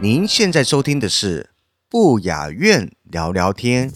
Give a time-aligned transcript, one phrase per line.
[0.00, 1.50] 您现在收听的是
[1.90, 3.90] 不雅院聊聊天。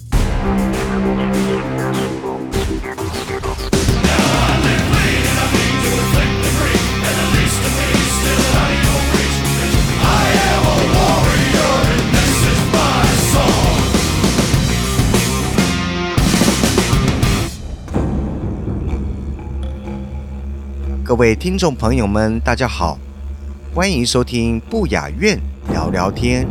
[21.04, 22.98] 各位听众朋友们，大家好，
[23.72, 25.38] 欢迎收听不雅院
[25.82, 26.46] 聊聊天。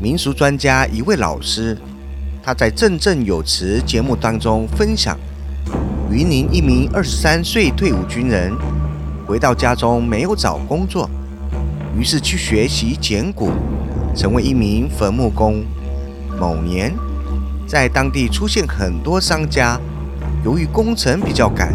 [0.00, 1.78] 民俗专家一位老师，
[2.42, 5.16] 他在振振有词节目当中分享，
[6.10, 8.52] 云林一名二十三岁退伍军人，
[9.26, 11.08] 回到家中没有找工作，
[11.96, 13.50] 于是去学习捡骨，
[14.14, 15.64] 成为一名坟墓工。
[16.38, 16.92] 某年，
[17.66, 19.80] 在当地出现很多商家，
[20.44, 21.72] 由于工程比较赶。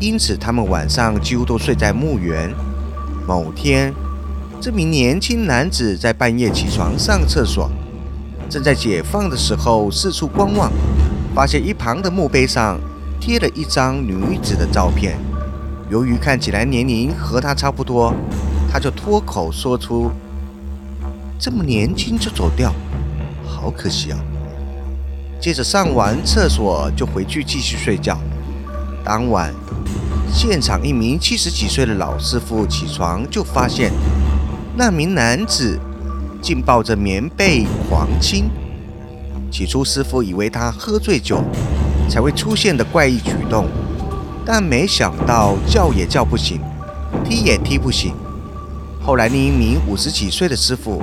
[0.00, 2.52] 因此，他们晚上几乎都睡在墓园。
[3.26, 3.94] 某天，
[4.64, 7.70] 这名年轻男子在半夜起床上厕所，
[8.48, 10.72] 正在解放的时候四处观望，
[11.34, 12.80] 发现一旁的墓碑上
[13.20, 15.18] 贴了一张女子的照片。
[15.90, 18.14] 由于看起来年龄和他差不多，
[18.72, 20.10] 他就脱口说出
[21.38, 22.72] ：“这么年轻就走掉，
[23.46, 24.18] 好可惜啊！”
[25.38, 28.18] 接着上完厕所就回去继续睡觉。
[29.04, 29.52] 当晚。
[30.32, 33.92] 现场一名七十几岁的老师傅起床就发现，
[34.76, 35.78] 那名男子
[36.42, 38.50] 竟抱着棉被狂亲。
[39.50, 41.44] 起初师傅以为他喝醉酒
[42.08, 43.68] 才会出现的怪异举动，
[44.44, 46.60] 但没想到叫也叫不醒，
[47.24, 48.12] 踢也踢不醒。
[49.00, 51.00] 后来另一名五十几岁的师傅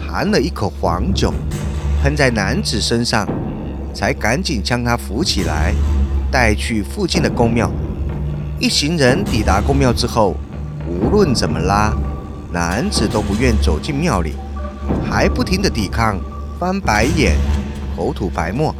[0.00, 1.32] 含了一口黄酒，
[2.02, 3.28] 喷在男子身上，
[3.94, 5.72] 才赶紧将他扶起来，
[6.32, 7.70] 带去附近的公庙。
[8.58, 10.34] 一行人抵达公庙之后，
[10.88, 11.92] 无论怎么拉，
[12.54, 14.34] 男子都不愿走进庙里，
[15.10, 16.16] 还不停地抵抗，
[16.56, 17.36] 翻白眼，
[17.96, 18.72] 口吐白沫。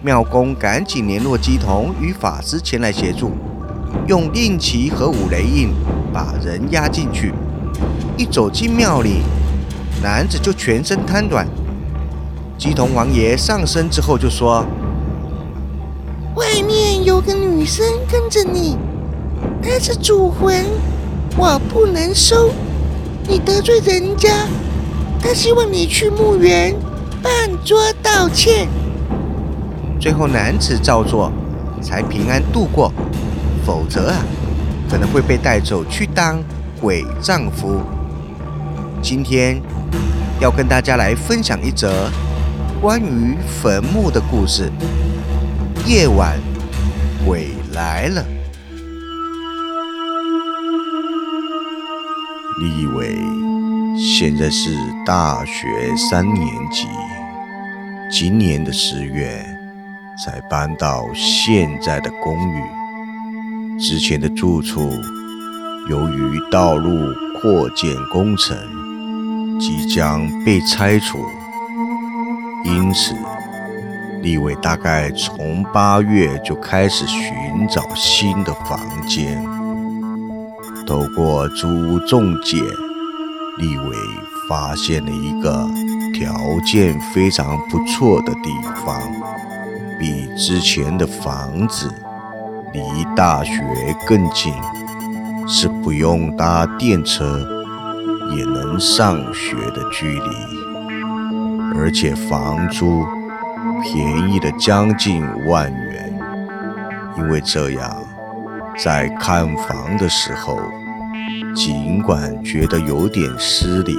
[0.00, 3.32] 庙公赶紧联络鸡童与法师前来协助，
[4.06, 5.74] 用令旗和五雷印
[6.12, 7.34] 把人压进去。
[8.16, 9.22] 一走进庙里，
[10.00, 11.44] 男子就全身瘫软。
[12.56, 14.64] 鸡童王爷上身之后就说。
[16.36, 18.78] 外面有个女生跟着你，
[19.60, 20.64] 她是主魂，
[21.36, 22.52] 我不能收。
[23.28, 24.46] 你得罪人家，
[25.20, 26.72] 他希望你去墓园
[27.20, 28.68] 办桌道歉。
[30.00, 31.32] 最后男子照做，
[31.82, 32.92] 才平安度过。
[33.64, 34.18] 否则啊，
[34.88, 36.40] 可能会被带走去当
[36.80, 37.80] 鬼丈夫。
[39.02, 39.60] 今天
[40.38, 42.08] 要跟大家来分享一则
[42.80, 44.70] 关于坟墓的故事。
[45.84, 46.38] 夜晚，
[47.26, 48.24] 鬼来了。
[52.58, 53.18] 李伟
[53.98, 54.74] 现在是
[55.04, 56.86] 大学三年级，
[58.10, 59.44] 今年的十月
[60.24, 62.62] 才搬到现在的公寓。
[63.78, 64.90] 之前的住处
[65.90, 68.56] 由于道路扩建工程
[69.60, 71.18] 即将被拆除，
[72.64, 73.14] 因此。
[74.22, 79.44] 立伟大概从八月就开始寻找新的房间，
[80.86, 82.62] 透过租屋中介，
[83.58, 83.96] 立伟
[84.48, 85.68] 发现了一个
[86.14, 86.32] 条
[86.64, 88.50] 件非常不错的地
[88.84, 89.00] 方，
[89.98, 91.92] 比之前的房子
[92.72, 92.80] 离
[93.16, 93.52] 大学
[94.06, 94.54] 更近，
[95.48, 97.44] 是不用搭电车
[98.36, 100.30] 也能上学的距离，
[101.76, 103.04] 而且房租。
[103.82, 106.18] 便宜了将近万元，
[107.18, 108.04] 因为这样，
[108.78, 110.58] 在看房的时候，
[111.54, 113.96] 尽管觉得有点失礼，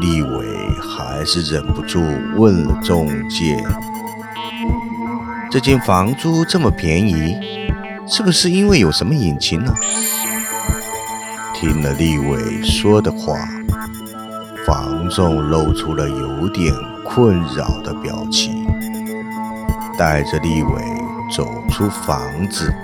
[0.00, 0.46] 立伟
[0.80, 2.00] 还是忍不住
[2.36, 3.62] 问了中介
[5.50, 7.36] ：“这间房租这么便宜，
[8.08, 9.74] 是不是因为有什么隐情呢？”
[11.54, 13.36] 听了立伟说的话，
[14.66, 18.66] 房仲露出了有点困扰的表情。
[19.96, 20.82] 带着立伟
[21.30, 22.74] 走出房子，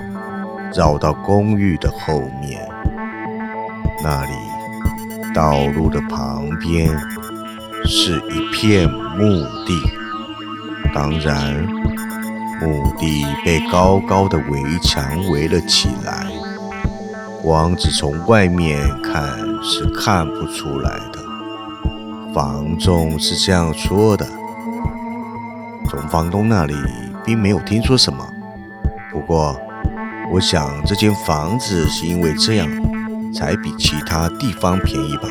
[0.73, 2.65] 绕到公寓的后面，
[4.03, 4.31] 那里
[5.33, 6.89] 道路的旁边
[7.85, 9.73] 是一片墓地。
[10.93, 11.55] 当然，
[12.61, 16.25] 墓地被高高的围墙围了起来，
[17.41, 19.23] 光只从外面看
[19.63, 21.19] 是看不出来的。
[22.33, 24.25] 房仲是这样说的，
[25.89, 26.73] 从房东那里
[27.25, 28.25] 并没有听说什么。
[29.11, 29.59] 不过，
[30.33, 32.67] 我想这间房子是因为这样，
[33.33, 35.27] 才比其他地方便宜吧。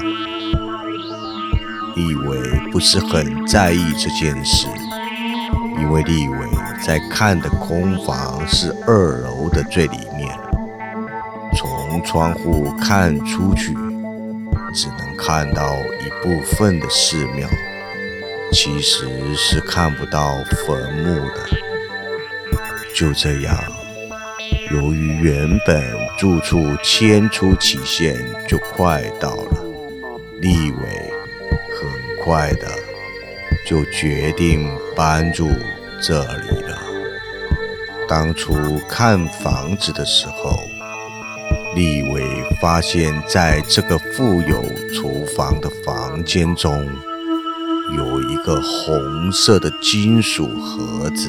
[1.97, 2.39] 立伟
[2.71, 4.67] 不是很在意这件事，
[5.79, 6.37] 因为立伟
[6.83, 10.29] 在看的空房是二楼的最里面，
[11.57, 13.73] 从窗户看出去，
[14.75, 17.49] 只能看到一部分的寺庙，
[18.53, 20.37] 其实是看不到
[20.67, 21.49] 坟墓的。
[22.95, 23.57] 就这样。
[24.73, 25.83] 由于原本
[26.17, 29.65] 住处迁出期限就快到了，
[30.41, 31.13] 立伟
[31.77, 32.69] 很快的
[33.67, 35.49] 就决定搬住
[36.01, 36.79] 这里了。
[38.09, 38.55] 当初
[38.89, 40.57] 看房子的时候，
[41.75, 42.25] 立伟
[42.61, 44.65] 发现在这个富有
[44.95, 46.89] 厨房的房间中，
[47.97, 51.29] 有一个红色的金属盒子。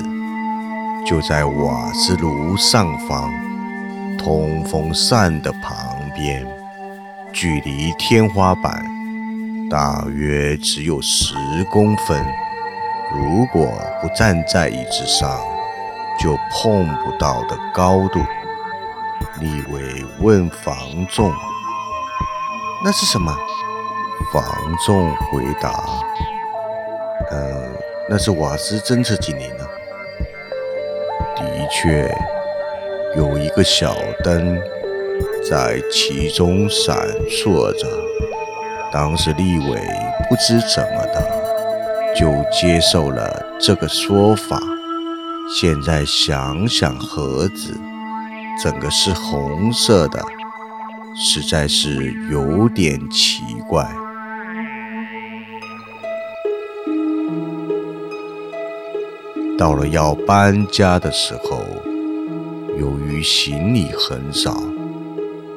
[1.06, 3.32] 就在瓦斯炉上方，
[4.18, 6.46] 通风扇的旁边，
[7.34, 8.86] 距离天花板
[9.70, 11.34] 大约只有十
[11.72, 12.26] 公分。
[13.14, 15.40] 如果不站在椅子上，
[16.20, 18.20] 就碰不到的高度。
[19.40, 20.76] 李伟问房
[21.08, 21.34] 仲
[22.86, 23.36] ：“那是什么？”
[24.32, 24.44] 房
[24.86, 25.84] 仲回答
[27.32, 27.70] ：“呃，
[28.10, 29.66] 那是瓦斯侦测机呢。”
[31.72, 32.14] 却，
[33.16, 34.60] 有一个小灯
[35.50, 36.96] 在其中闪
[37.30, 37.88] 烁着。
[38.92, 39.80] 当时立伟
[40.30, 44.60] 不知怎么的就接受了这个说法。
[45.60, 47.80] 现在想想，盒子
[48.62, 50.22] 整个是红色的，
[51.16, 53.86] 实在是有点奇怪。
[59.62, 61.64] 到了要搬家的时候，
[62.80, 64.60] 由于行李很少，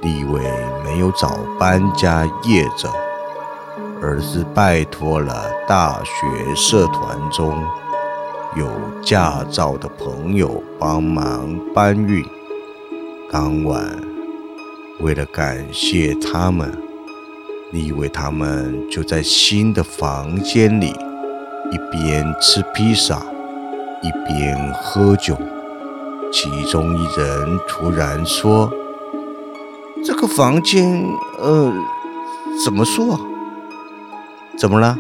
[0.03, 0.43] 立伟
[0.85, 2.93] 没有找搬家业者，
[4.03, 7.65] 而是拜托了大学社团中
[8.55, 8.69] 有
[9.03, 12.23] 驾照的朋友帮忙搬运。
[13.33, 13.91] 当晚，
[15.01, 16.71] 为了感谢他们，
[17.73, 20.95] 李伟他们就在新的房间里
[21.73, 23.25] 一边吃披萨。
[24.05, 25.35] 一边喝酒，
[26.31, 28.71] 其中一人突然说
[30.05, 31.03] ：“这个房间，
[31.39, 31.73] 呃，
[32.63, 33.19] 怎么说？
[34.59, 34.95] 怎么了？”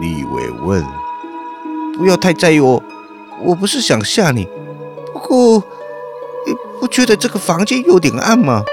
[0.00, 0.82] 立伟问。
[1.98, 2.82] “不要太在意我，
[3.42, 4.48] 我不是想吓你。
[5.12, 5.62] 不过，
[6.46, 8.64] 你不觉得这个房间有点暗吗？”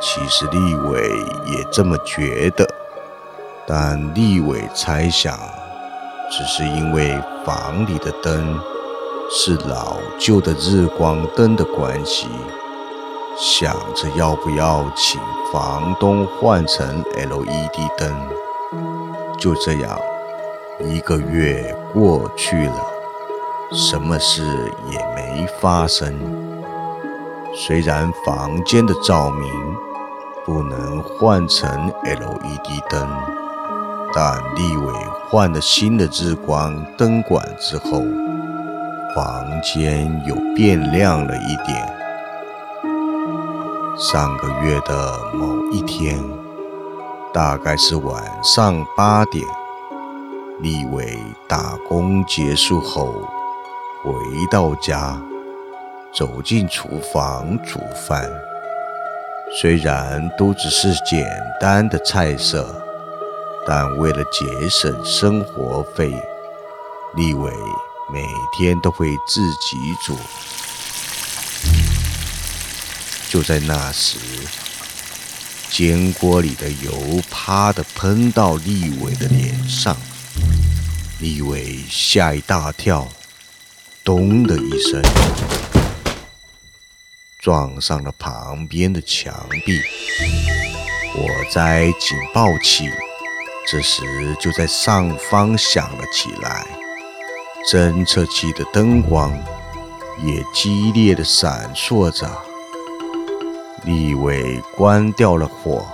[0.00, 1.08] 其实立伟
[1.46, 2.64] 也这么觉得，
[3.66, 5.36] 但立伟猜想。
[6.30, 8.58] 只是因为房里的灯
[9.30, 12.28] 是老旧的日光灯的关系，
[13.36, 15.20] 想着要不要请
[15.52, 18.28] 房东换成 LED 灯。
[19.36, 19.98] 就这样，
[20.80, 22.86] 一个月过去了，
[23.72, 26.14] 什么事也没发生。
[27.54, 29.50] 虽然房间的照明
[30.44, 33.08] 不能换成 LED 灯。
[34.12, 34.92] 但立伟
[35.30, 38.02] 换了新的日光灯管之后，
[39.14, 41.94] 房间又变亮了一点。
[43.96, 46.20] 上个月的某一天，
[47.32, 49.46] 大概是晚上八点，
[50.58, 53.12] 立伟打工结束后
[54.02, 54.12] 回
[54.50, 55.16] 到家，
[56.12, 58.28] 走进厨房煮饭。
[59.60, 61.24] 虽然都只是简
[61.60, 62.66] 单的菜色。
[63.72, 66.12] 但为了节省生活费，
[67.14, 67.52] 立伟
[68.12, 70.18] 每天都会自己煮。
[73.28, 74.18] 就在那时，
[75.70, 79.96] 煎锅里的油啪的喷到立伟的脸上，
[81.20, 83.06] 立伟吓一大跳，
[84.02, 85.00] 咚的一声，
[87.38, 89.80] 撞上了旁边的墙壁，
[91.14, 92.90] 火灾警报器。
[93.66, 96.66] 这时，就在上方响了起来。
[97.70, 99.32] 侦测器的灯光
[100.24, 102.28] 也激烈的闪烁着。
[103.84, 105.86] 立伟关掉了火，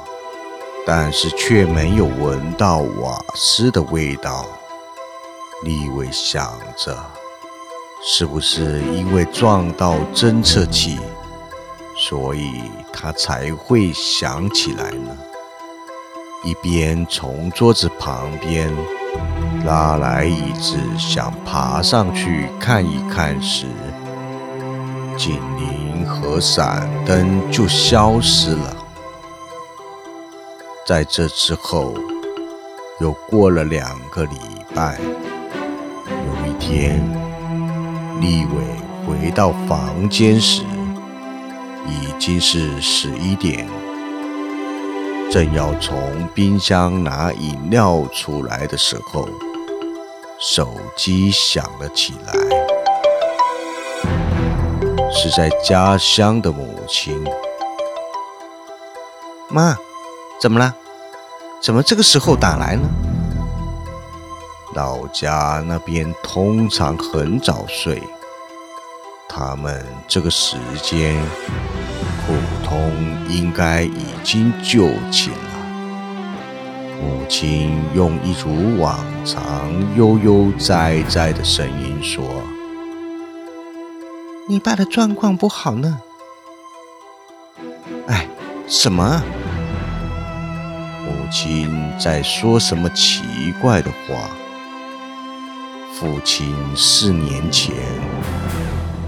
[0.86, 4.48] 但是却没有闻到瓦斯的味道。
[5.62, 6.96] 立伟想着，
[8.02, 10.98] 是不是因为撞到侦测器，
[11.96, 15.16] 所以他才会想起来呢？
[16.44, 18.72] 一边从桌子旁边
[19.64, 23.66] 拉来椅子，想爬上去看一看时，
[25.16, 28.76] 警铃和闪灯就消失了。
[30.86, 31.94] 在这之后，
[33.00, 34.38] 又过了两个礼
[34.74, 35.00] 拜。
[36.06, 37.02] 有一天，
[38.20, 38.62] 立伟
[39.04, 40.62] 回到房间时，
[41.88, 43.66] 已经是十一点，
[45.30, 49.28] 正要从冰箱拿饮料出来的时候，
[50.40, 52.32] 手机响了起来。
[55.12, 57.24] 是在家乡的母亲。
[59.48, 59.76] 妈，
[60.40, 60.74] 怎么了？
[61.62, 62.88] 怎么这个时候打来呢？
[64.74, 68.02] 老家那边通常很早睡，
[69.28, 71.16] 他们这个时间
[72.76, 72.92] 通
[73.30, 75.38] 应该已经就寝了。
[77.00, 82.22] 母亲用一如往常悠悠哉哉的声音说。
[84.48, 85.98] 你爸的状况不好呢。
[88.08, 88.28] 哎，
[88.68, 89.22] 什么？
[91.04, 94.28] 母亲在说什么奇怪的话？
[95.94, 97.74] 父亲四年前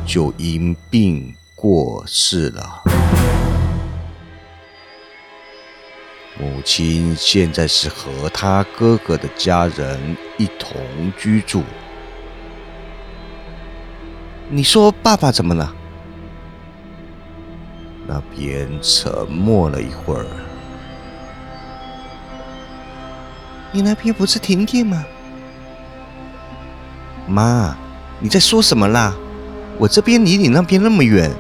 [0.07, 2.83] 就因病过世了。
[6.41, 10.81] 母亲现在是和他哥哥的家人一同
[11.19, 11.65] 居住。
[14.49, 15.75] 你说爸爸怎么了？
[18.07, 20.25] 那边沉默了一会儿。
[23.73, 25.05] 你那边不是停电吗？
[27.27, 27.77] 妈，
[28.21, 29.13] 你在说什么啦？
[29.77, 31.31] 我这边离你那边那么远，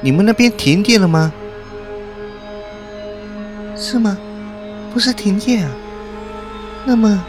[0.00, 1.32] 你们那边停电了吗？
[3.88, 4.18] 是吗？
[4.92, 5.70] 不是停电啊。
[6.84, 7.24] 那么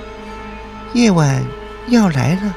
[0.93, 1.45] 夜晚
[1.89, 2.55] 要来了。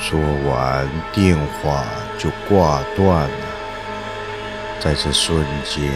[0.00, 1.84] 说完，电话
[2.18, 3.46] 就挂断了。
[4.80, 5.88] 在这瞬间，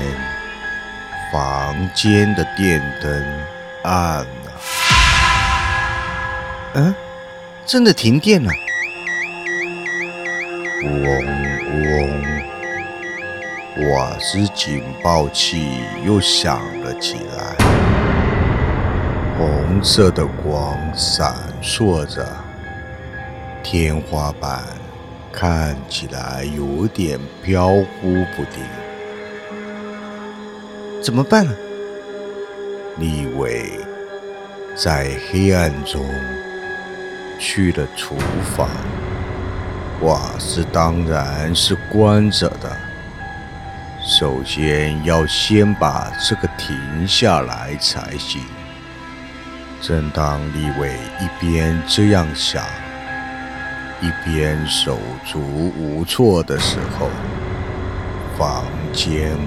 [1.33, 3.25] 房间的电灯
[3.83, 4.53] 暗了。
[6.75, 6.95] 嗯，
[7.67, 8.53] 真的停电了！
[10.85, 11.30] 嗡嗡，
[13.77, 17.57] 瓦斯警报器又响了起来，
[19.39, 22.27] 红色的光闪烁着。
[23.62, 24.65] 天花板
[25.33, 28.61] 看起来有点飘忽不定，
[31.00, 31.55] 怎么办呢？
[32.99, 33.71] 立伟
[34.75, 36.05] 在黑暗中
[37.39, 38.17] 去了厨
[38.57, 38.69] 房，
[40.00, 42.90] 瓦斯当然是关着的。
[44.11, 48.43] 首先要先把这个停下来才行。
[49.81, 52.64] 正当立伟一边这样想，
[54.00, 57.09] 一边手足无措的时候，
[58.37, 59.38] 房间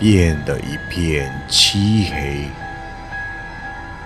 [0.00, 2.48] 变得一片漆黑。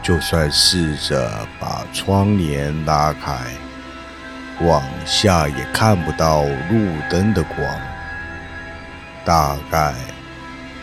[0.03, 3.47] 就算试着把窗帘拉开，
[4.61, 7.67] 往下也看不到路灯的光。
[9.25, 9.95] 大概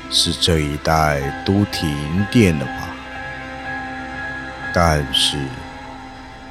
[0.09, 2.89] 是这一带都停电了吧？
[4.73, 5.37] 但是。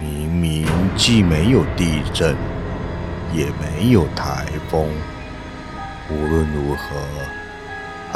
[0.02, 0.66] 明明
[0.96, 2.34] 既没有地震，
[3.34, 4.88] 也没有台风，
[6.08, 6.96] 无论如何，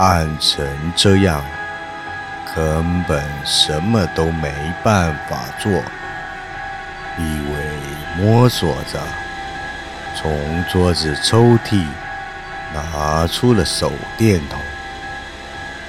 [0.03, 0.67] 暗成
[0.97, 1.45] 这样，
[2.57, 4.51] 根本什么都没
[4.83, 5.71] 办法做。
[7.19, 7.61] 李伟
[8.17, 8.99] 摸索着，
[10.17, 11.85] 从桌子抽屉
[12.75, 14.59] 拿出了手电筒。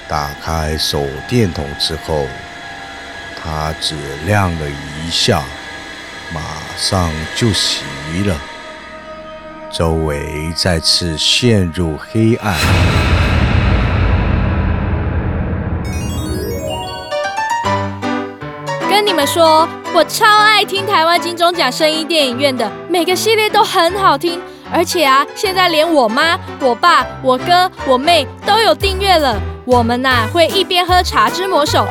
[0.07, 2.27] 打开手电筒之后，
[3.35, 5.41] 它只亮了一下。
[6.33, 6.41] 马
[6.75, 7.81] 上就熄
[8.27, 8.35] 了，
[9.71, 12.55] 周围再次陷入黑暗。
[18.89, 24.41] 跟你们说，我超爱听台湾金钟奖声音电影院的，每个系列都很好听，
[24.75, 29.39] 而且啊，现在连我妈、我爸、我哥、我妹都有订阅了。
[29.63, 31.87] 我们呐会一边喝茶之魔手，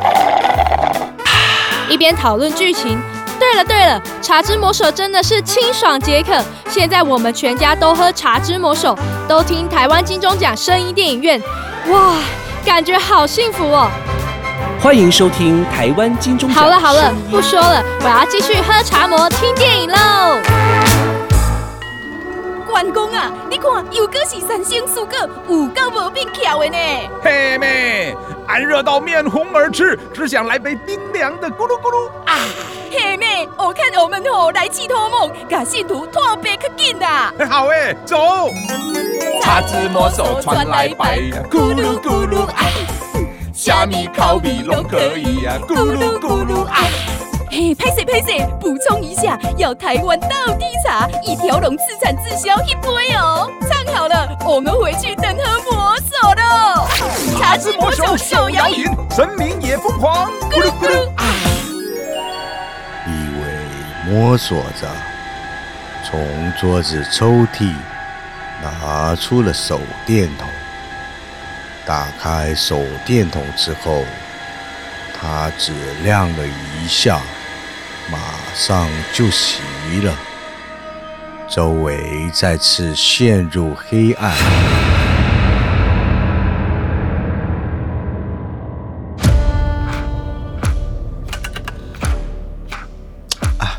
[1.89, 3.01] 一边讨论剧情。
[3.39, 6.31] 对了对了，茶之魔手真的是清爽解渴。
[6.69, 8.95] 现在我们全家都喝茶之魔手，
[9.27, 11.41] 都听台湾金钟奖声音电影院，
[11.87, 12.17] 哇，
[12.63, 13.89] 感觉好幸福哦！
[14.79, 16.63] 欢迎收听台湾金钟奖。
[16.63, 20.74] 好了好了，不说了，我要继续喝茶魔听电影喽。
[22.75, 25.17] 关公啊，你看又搁是三星四果，
[25.47, 26.77] 有够无变巧的呢。
[27.23, 28.13] 嘿妹，
[28.49, 32.35] 俺热到面红耳赤，只想来杯冰凉的咕噜咕噜啊！
[32.91, 37.33] 嘿妹，我看我们吼来去托梦，把信徒托别可紧啦。
[37.49, 38.17] 好诶，走。
[39.41, 42.65] 叉子魔手传来白呀，咕噜咕噜啊，
[43.53, 46.79] 虾米烤米拢可以呀，咕噜咕噜啊。
[47.55, 53.49] 嘿，拍摄拍摄，补充一下，要台湾到底茶，一条龙自产自销一杯哦。
[53.61, 56.85] 唱好了，我们回去等喝魔手喽。
[57.39, 61.23] 茶之魔手手摇饮，神明也疯狂，咕噜咕噜啊！
[63.07, 63.09] 一
[63.39, 64.89] 位摸索着，
[66.03, 67.73] 从桌子抽屉
[68.61, 70.45] 拿出了手电筒。
[71.85, 74.03] 打开手电筒之后，
[75.17, 75.71] 它只
[76.03, 77.21] 亮了一下。
[78.11, 78.19] 马
[78.53, 79.57] 上就熄
[80.03, 80.13] 了，
[81.49, 84.31] 周围再次陷入黑暗。
[93.57, 93.77] 啊！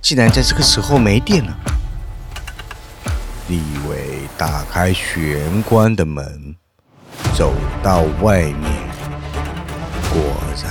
[0.00, 1.56] 竟然在这个时候没电了。
[3.48, 6.54] 李伟打开玄关的门，
[7.34, 7.52] 走
[7.82, 8.70] 到外面，
[10.08, 10.20] 果
[10.62, 10.69] 然。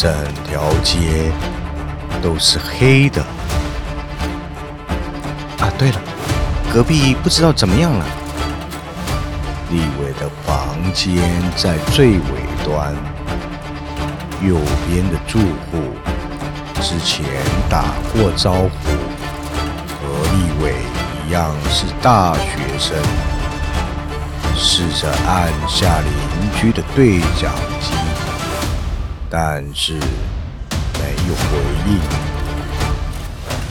[0.00, 0.14] 整
[0.44, 1.32] 条街
[2.22, 3.20] 都是黑的。
[5.58, 6.00] 啊，对了，
[6.72, 8.06] 隔壁不知道怎么样了。
[9.70, 12.20] 立伟的房间在最尾
[12.64, 12.94] 端，
[14.40, 14.54] 右
[14.86, 15.82] 边的住户
[16.80, 17.24] 之前
[17.68, 18.68] 打过招呼，
[19.98, 20.76] 和立伟
[21.26, 22.96] 一样是大学生，
[24.54, 26.12] 试着按下邻
[26.60, 27.97] 居的对讲机。
[29.30, 32.00] 但是没有回应，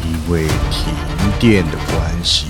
[0.06, 0.94] 因为停
[1.40, 2.46] 电的关系，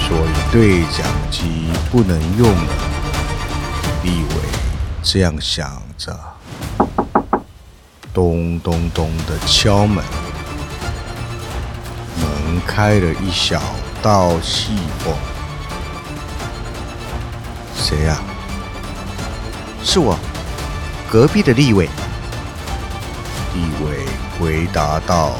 [0.00, 2.72] 所以对讲机不能用了。
[4.02, 4.34] 立伟
[5.02, 6.18] 这样想着，
[8.12, 10.04] 咚咚咚的敲门，
[12.20, 13.62] 门开了一小
[14.02, 15.14] 道细缝。
[17.76, 18.20] 谁呀？
[19.84, 20.18] 是我。
[21.14, 21.88] 隔壁的立伟，
[23.54, 24.04] 立伟
[24.36, 25.36] 回答道：“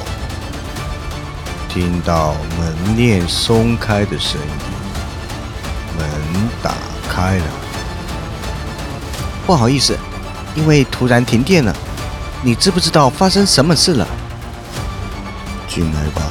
[1.68, 6.08] 听到门链松开的声音，门
[6.62, 6.74] 打
[7.08, 7.44] 开了。
[9.44, 9.98] 不好意思，
[10.54, 11.74] 因为突然停电了。
[12.40, 14.06] 你知不知道发生什么事了？
[15.66, 16.22] 进来吧。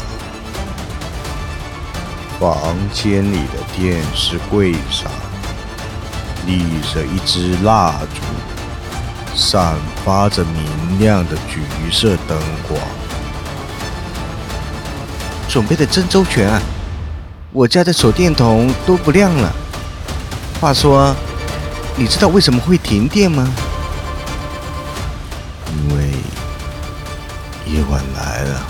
[2.39, 5.11] 房间里的电视柜上
[6.47, 8.21] 立着一支蜡烛。”
[9.35, 12.79] 散发着明亮的橘色灯光，
[15.49, 16.61] 准备的真周全啊！
[17.51, 19.51] 我家的手电筒都不亮了。
[20.61, 21.15] 话说，
[21.95, 23.47] 你知道为什么会停电吗？
[25.69, 26.11] 因为
[27.65, 28.61] 夜晚来了。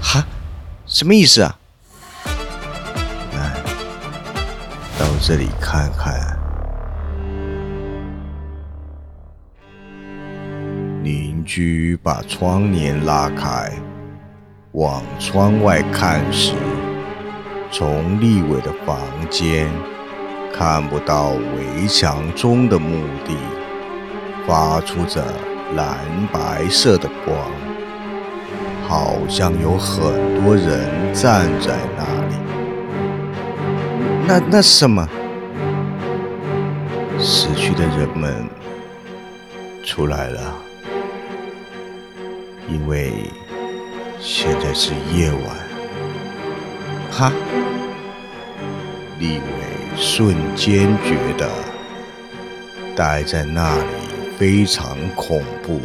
[0.00, 0.24] 哈？
[0.86, 1.56] 什么意思啊？
[3.34, 3.54] 来，
[4.98, 6.33] 到这里看看。
[11.44, 13.70] 居把窗帘拉开，
[14.72, 16.54] 往窗外看时，
[17.70, 19.68] 从立伟的房间
[20.52, 23.36] 看不到围墙中的墓地，
[24.46, 25.24] 发出着
[25.76, 25.98] 蓝
[26.32, 27.36] 白色的光，
[28.88, 32.34] 好像有很多人站在那里。
[34.26, 35.08] 那那是什么？
[37.18, 38.48] 死去的人们
[39.84, 40.63] 出来了。
[42.68, 43.12] 因为
[44.20, 45.56] 现在是夜晚，
[47.10, 47.32] 哈！
[49.18, 49.42] 立伟
[49.96, 51.48] 瞬间觉得
[52.96, 53.84] 待在那里
[54.38, 55.80] 非常恐怖，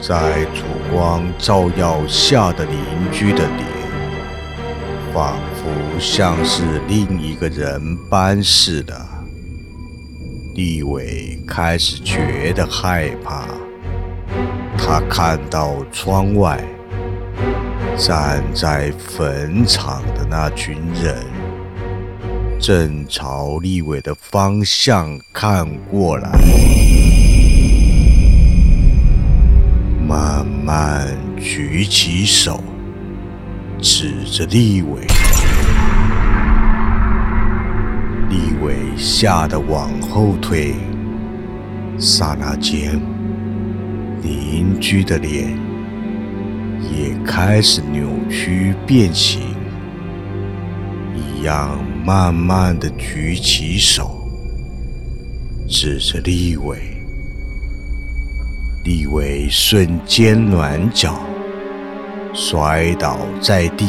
[0.00, 2.76] 在烛光照耀下的邻
[3.12, 3.66] 居的脸，
[5.14, 8.94] 仿佛像是另一个人般似的。
[10.54, 13.46] 立伟开始觉得害怕。
[14.76, 16.62] 他看到窗外
[17.96, 21.16] 站在坟场的那群人，
[22.58, 26.30] 正朝立伟的方向看过来。
[30.06, 31.08] 慢慢
[31.38, 32.62] 举起手，
[33.80, 35.06] 指着立伟。
[38.28, 40.74] 立伟吓得往后退，
[41.98, 43.00] 刹那间，
[44.22, 45.58] 邻居的脸
[46.80, 49.40] 也开始扭曲变形，
[51.14, 54.26] 一样慢慢的举起手，
[55.68, 56.78] 指着立伟。
[58.84, 61.20] 立伟瞬间软脚，
[62.32, 63.88] 摔倒在地，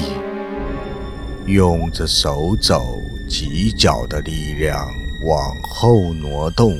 [1.46, 2.82] 用着手肘。
[3.26, 4.86] 几脚的力量
[5.26, 6.78] 往后挪动，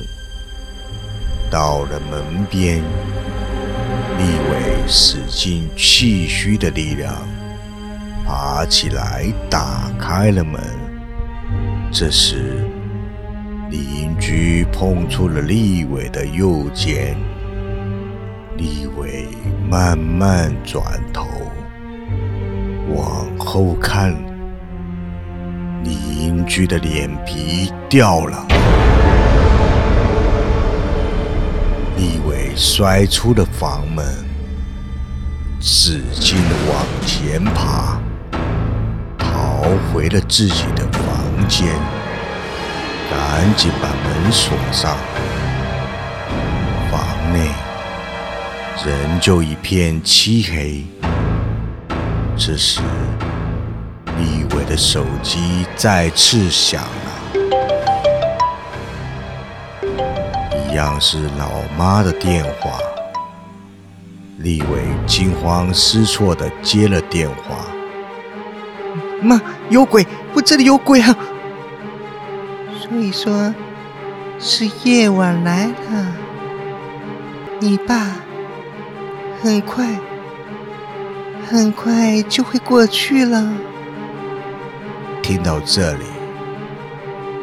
[1.50, 2.80] 到了门边，
[4.18, 7.14] 立伟使尽气虚的力量
[8.24, 10.60] 爬起来，打开了门。
[11.92, 12.64] 这时，
[13.70, 17.16] 邻居碰触了立伟的右肩，
[18.56, 19.26] 立伟
[19.68, 21.26] 慢慢转头
[22.94, 24.14] 往后看。
[25.82, 28.46] 邻居的脸皮掉了，
[31.96, 34.04] 立伟摔出了房门，
[35.60, 38.00] 使劲的往前爬，
[39.16, 41.68] 逃回了自己的房间，
[43.10, 44.96] 赶紧把门锁上。
[46.90, 47.48] 房内
[48.84, 50.84] 仍旧一片漆黑，
[52.36, 52.80] 这时。
[54.16, 56.84] 立伟的手机再次响
[60.74, 62.78] 样是老妈的电话。
[64.38, 67.64] 立伟惊慌失措的接了电话
[69.22, 70.06] ：“妈，有鬼！
[70.34, 71.16] 我这里有鬼啊！”
[72.78, 73.54] 所以说，
[74.38, 76.06] 是夜晚来了。
[77.60, 78.10] 你爸
[79.40, 79.86] 很快
[81.48, 83.52] 很快就会过去了。
[85.22, 86.04] 听到这里，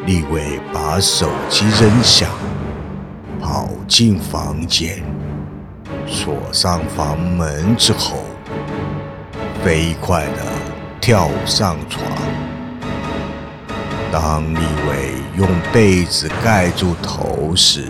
[0.04, 2.36] 立伟把手机扔下，跑
[3.94, 5.02] 进房间，
[6.06, 8.24] 锁上房门之后，
[9.62, 10.42] 飞快地
[10.98, 12.02] 跳上床。
[14.10, 14.56] 当立
[14.88, 17.84] 伟用被子盖住头时，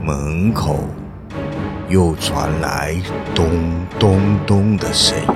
[0.00, 0.84] 门口
[1.88, 2.94] 又传来
[3.34, 3.50] 咚
[3.98, 5.26] 咚咚的声音，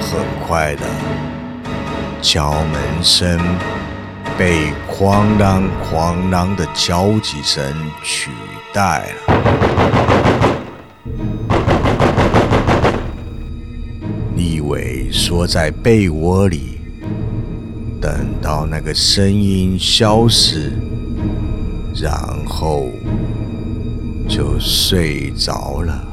[0.00, 0.86] 很快的。
[2.22, 3.38] 敲门声
[4.38, 7.64] 被哐啷哐啷的敲击声
[8.02, 8.30] 取
[8.72, 9.32] 代了。
[14.34, 16.78] 立伟缩在被窝里，
[17.98, 20.70] 等到那个声音消失，
[21.94, 22.12] 然
[22.46, 22.90] 后
[24.28, 26.06] 就睡着了。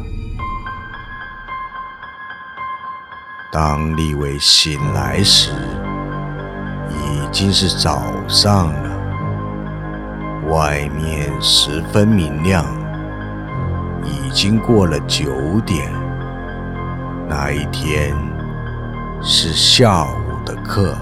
[3.51, 5.51] 当立伟醒来时，
[7.33, 8.89] 已经是早上了，
[10.51, 12.63] 外面十分明亮，
[14.03, 15.25] 已经过了九
[15.65, 15.91] 点。
[17.27, 18.15] 那一天
[19.19, 20.95] 是下午的课，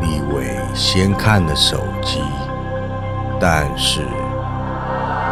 [0.00, 2.22] 立伟先看了手机，
[3.38, 4.00] 但是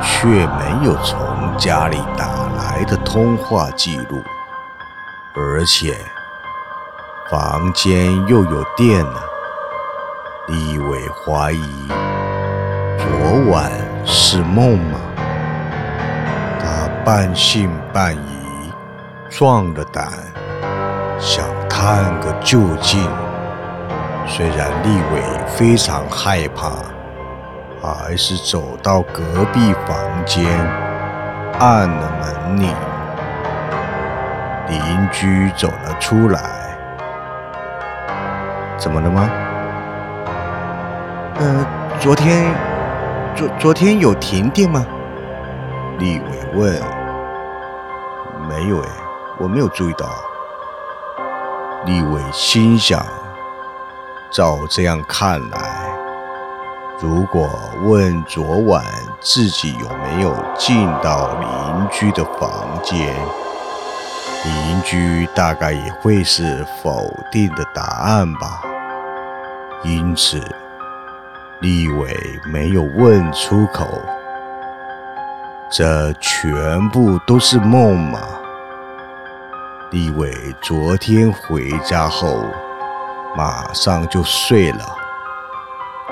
[0.02, 1.18] 却没有从
[1.56, 2.26] 家里打
[2.58, 4.20] 来的通话记录，
[5.34, 5.96] 而且
[7.30, 9.22] 房间又有电了。
[10.48, 11.88] 李伟怀疑
[12.98, 13.68] 昨晚
[14.04, 15.00] 是梦吗？
[16.60, 18.70] 他半信半疑，
[19.28, 20.06] 壮了胆，
[21.18, 23.10] 想探个究竟。
[24.24, 26.70] 虽然立伟非常害怕，
[27.82, 30.46] 还是走到隔壁房间，
[31.58, 32.72] 按了门铃。
[34.68, 36.40] 邻居走了出来，
[38.78, 39.28] 怎么了吗？
[41.38, 41.66] 呃，
[42.00, 42.50] 昨天，
[43.36, 44.86] 昨昨天有停电吗？
[45.98, 46.82] 立伟问。
[48.48, 48.88] 没有哎，
[49.38, 50.06] 我没有注意到。
[51.84, 53.04] 立伟心想，
[54.30, 55.58] 照这样看来，
[57.00, 57.50] 如果
[57.84, 58.82] 问昨晚
[59.20, 63.14] 自己有没有进到邻居的房间，
[64.42, 68.62] 邻居大概也会是否定的答案吧。
[69.82, 70.40] 因此。
[71.60, 72.14] 立伟
[72.44, 73.86] 没有问出口，
[75.70, 78.18] 这全部都是梦吗？
[79.90, 82.44] 立伟昨天回家后，
[83.34, 84.84] 马上就睡了，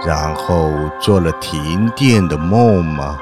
[0.07, 3.19] 然后做了停电的梦吗？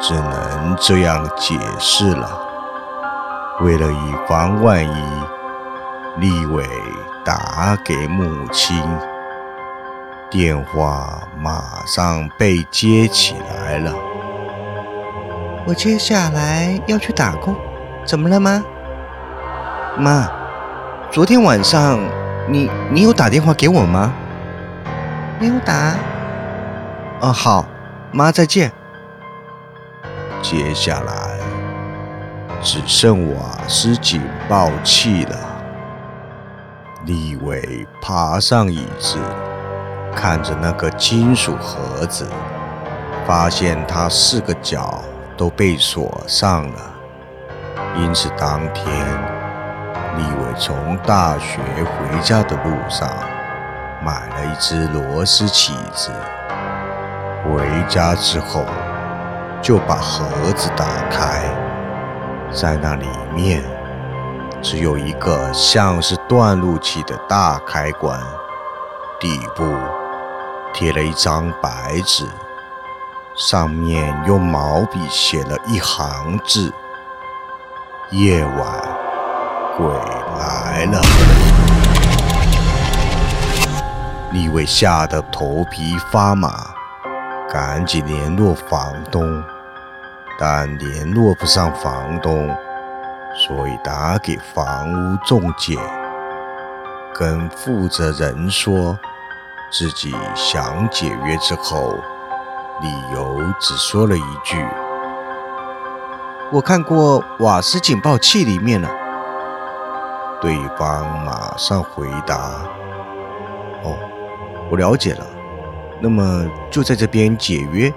[0.00, 2.30] 只能这样解释了。
[3.60, 5.22] 为了以防万一，
[6.16, 6.66] 立伟
[7.26, 8.82] 打给母亲，
[10.30, 13.94] 电话马上被接起来了。
[15.66, 17.56] 我接下来要去打工，
[18.04, 18.62] 怎么了吗？
[19.96, 20.28] 妈，
[21.10, 21.98] 昨天晚上
[22.46, 24.12] 你你有打电话给我吗？
[25.40, 25.94] 没有打。
[27.20, 27.64] 哦，好，
[28.12, 28.70] 妈再见。
[30.42, 31.38] 接下来
[32.62, 35.36] 只剩瓦斯警报器了。
[37.06, 39.16] 立伟爬上椅子，
[40.14, 42.26] 看着那个金属盒子，
[43.26, 45.02] 发现它四个角
[45.36, 46.80] 都被锁上了。
[47.96, 48.86] 因此，当天
[50.16, 53.08] 立伟从大学回家的路上
[54.04, 56.10] 买了一只螺丝起子。
[57.44, 58.64] 回家之后，
[59.62, 61.42] 就把盒子打开，
[62.52, 63.62] 在那里面
[64.60, 68.20] 只有一个像是断路器的大开关，
[69.20, 69.64] 底部
[70.78, 72.24] 贴了一张白纸，
[73.34, 76.72] 上面用毛笔写了一行字
[78.12, 78.56] ：“夜晚，
[79.76, 79.88] 鬼
[80.38, 81.00] 来了。”
[84.30, 86.64] 李伟吓得头皮发麻。
[87.50, 89.42] 赶紧联络房东，
[90.38, 92.54] 但联络不上房东，
[93.34, 95.76] 所以打给房屋中介，
[97.12, 98.96] 跟负责人说
[99.70, 101.94] 自己想解约之后，
[102.80, 104.56] 理由只说了一句
[106.50, 108.88] ：“我看过瓦斯警报器里面了。”
[110.40, 112.36] 对方马上回答
[113.84, 113.98] ：“哦，
[114.70, 115.26] 我了解了。”
[116.00, 117.92] 那么就在这边解约，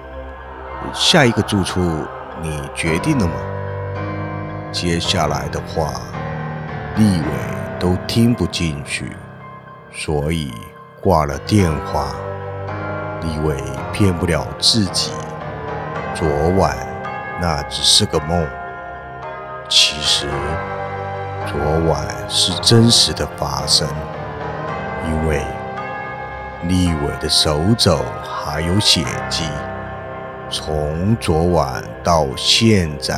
[0.92, 1.80] 下一个住处
[2.42, 3.34] 你决定了吗？
[4.72, 5.94] 接下来的话，
[6.98, 7.26] 立伟
[7.80, 9.16] 都听不进去，
[9.94, 10.52] 所以
[11.02, 12.14] 挂了电话。
[13.22, 13.58] 李伟
[13.92, 15.12] 骗不了自己，
[16.14, 16.78] 昨晚
[17.42, 18.48] 那只是个梦。
[19.68, 20.28] 其实
[21.48, 21.60] 昨
[21.92, 23.88] 晚是真实的发生，
[25.08, 25.44] 因为。
[26.66, 29.46] 李伟的手肘还有血迹，
[30.48, 33.16] 从昨晚到现在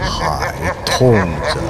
[0.00, 0.54] 还
[0.86, 1.60] 痛着。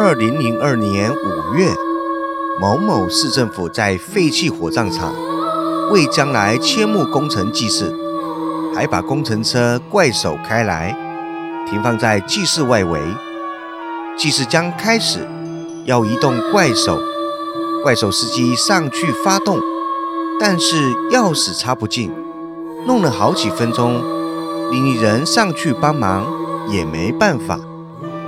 [0.00, 1.74] 二零零二年五月，
[2.60, 5.12] 某某市政府在废弃火葬场
[5.90, 7.92] 为将来迁墓工程祭祀，
[8.72, 10.96] 还把工程车怪手开来。
[11.68, 13.00] 停放在祭祀外围，
[14.16, 15.26] 祭祀将开始，
[15.84, 16.96] 要移动怪手，
[17.82, 19.58] 怪手司机上去发动，
[20.38, 20.76] 但是
[21.10, 22.12] 钥匙插不进，
[22.86, 24.00] 弄了好几分钟，
[24.70, 26.24] 另一人上去帮忙
[26.68, 27.58] 也没办法。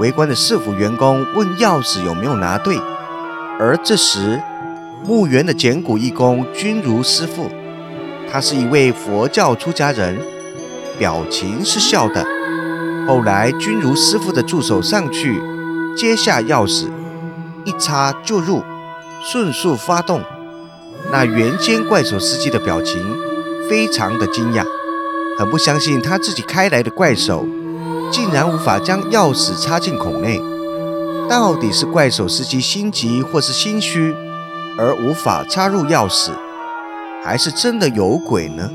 [0.00, 2.80] 围观的市府员工问钥匙有没有拿对，
[3.58, 4.40] 而这时
[5.04, 7.50] 墓园的捡骨义工君如师傅，
[8.32, 10.18] 他是一位佛教出家人，
[10.98, 12.26] 表情是笑的。
[13.06, 15.38] 后来，君如师傅的助手上去
[15.94, 16.88] 接下钥匙，
[17.66, 18.62] 一插就入，
[19.22, 20.22] 迅速发动。
[21.12, 22.98] 那原先怪手司机的表情
[23.68, 24.64] 非常的惊讶，
[25.38, 27.44] 很不相信他自己开来的怪手
[28.10, 30.40] 竟然无法将钥匙插进孔内。
[31.28, 34.14] 到底是怪手司机心急或是心虚
[34.76, 36.30] 而无法插入钥匙，
[37.22, 38.68] 还是真的有鬼呢？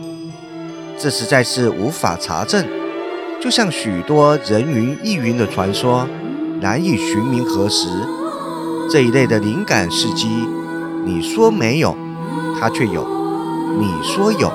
[0.97, 2.65] 这实在是无法查证。
[3.41, 6.07] 就像许多人云亦云的传说，
[6.61, 7.89] 难以寻名核实。
[8.89, 10.47] 这一类的灵感事迹，
[11.05, 11.95] 你说没有，
[12.59, 13.05] 它却有；
[13.77, 14.49] 你说有，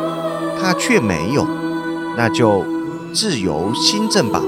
[0.58, 1.46] 它却没有，
[2.16, 2.64] 那就
[3.12, 4.40] 自由心证吧。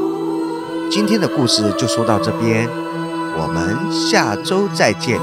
[0.94, 2.68] 今天的故事就说到这边，
[3.35, 5.18] 我们下周再见。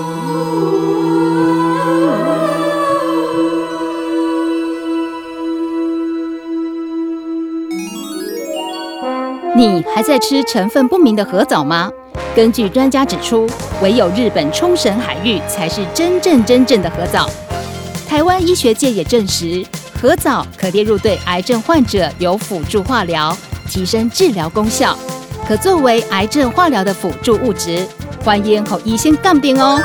[9.56, 11.92] 你还在吃成分不明的核藻吗？
[12.36, 13.48] 根据专家指出，
[13.84, 17.30] 唯有日本冲绳海域才是真正真正的核藻。
[18.08, 19.64] 台湾医学界也证实，
[20.02, 24.98] 核藻可列入对癌症患者有辅助化疗，提升治疗功效，
[25.50, 27.84] 可作为癌症化疗的辅助物质。
[28.24, 29.82] 欢迎和医生杠定哦。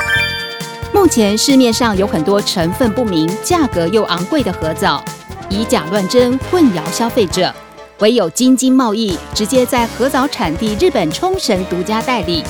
[0.93, 5.03] 目前市面上有很多成分不明、价格又昂贵的核藻，
[5.49, 7.51] 以假乱真，混淆消费者。
[7.97, 12.43] 唯有京津贸易直接在合藻产地日本冲绳独家代理，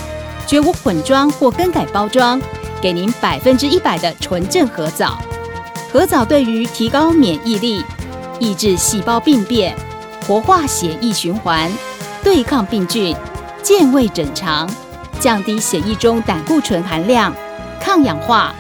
[0.46, 2.42] 绝无混装或更改包装，
[2.82, 5.18] 给您百分之一百的纯正核藻。
[5.90, 7.82] 核藻对于提高免疫力、
[8.42, 9.74] 抑制细胞病变、
[10.28, 11.72] 活化血液循环、
[12.26, 13.16] 对抗病菌、
[13.62, 14.68] 健胃整肠、
[15.20, 17.32] 降低血液中胆固醇含量、
[17.80, 18.52] 抗氧化、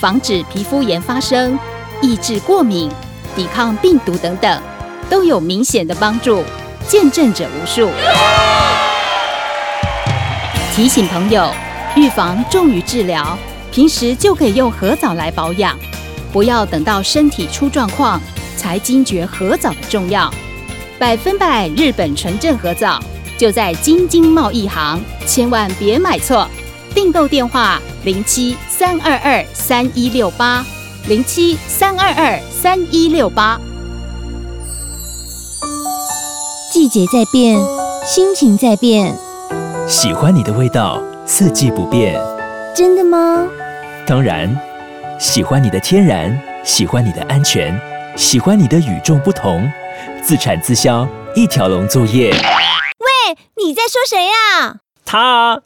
[0.00, 1.56] 防止皮肤炎发生、
[2.00, 2.90] 抑制过敏、
[3.36, 4.60] 抵抗病毒等等，
[5.08, 6.42] 都有明显的帮助，
[6.88, 7.88] 见证者无数。
[10.74, 11.48] 提醒朋友，
[11.94, 13.38] 预防重于治疗，
[13.70, 15.78] 平时就可以用核藻来保养，
[16.32, 18.20] 不要等到身体出状况
[18.56, 20.28] 才惊觉核藻的重要。
[21.02, 23.02] 百分百日本纯正核藻
[23.36, 26.48] 就在京津贸易行，千万别买错。
[26.94, 30.64] 订购电话：零七三二二三一六八
[31.08, 33.60] 零七三二二三一六八。
[36.72, 37.58] 季节在变，
[38.06, 39.12] 心情在变，
[39.88, 42.16] 喜欢你的味道，四季不变。
[42.76, 43.44] 真的吗？
[44.06, 44.56] 当然，
[45.18, 47.76] 喜欢你的天然，喜欢你的安全，
[48.14, 49.68] 喜欢你的与众不同，
[50.22, 52.30] 自产自销，一条龙作业。
[52.30, 55.18] 喂，你在说谁呀、他、
[55.50, 55.58] 啊。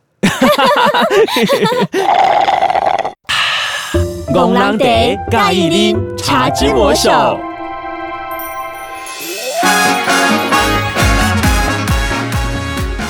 [4.32, 4.84] 戆人茶
[5.30, 7.38] 介意啉茶之魔手。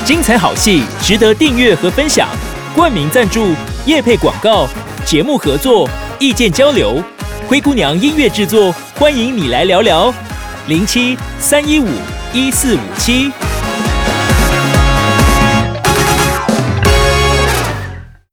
[0.05, 2.29] 精彩好戏值得订阅和分享，
[2.75, 3.55] 冠名赞助、
[3.85, 4.69] 业配广告、
[5.05, 7.01] 节目合作、意见交流，
[7.47, 10.13] 灰姑娘音乐制作，欢迎你来聊聊，
[10.69, 11.87] 零七三一五
[12.33, 13.31] 一四五七。